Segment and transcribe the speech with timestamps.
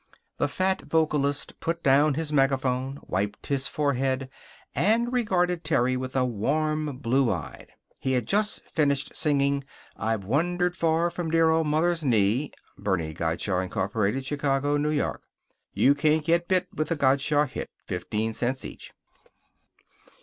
[0.39, 4.29] The fat vocalist put down his megaphone, wiped his forehead,
[4.73, 7.67] and regarded Terry with a warm blue eye.
[7.99, 9.63] He had just finished singing
[9.95, 14.25] "I've Wandered Far from Dear Old Mother's Knee." (Bernie Gottschalk Inc.
[14.25, 14.75] Chicago.
[14.75, 15.21] New York.
[15.75, 17.69] You can't get bit with a Gottschalk hit.
[17.85, 18.91] 15 cents each.)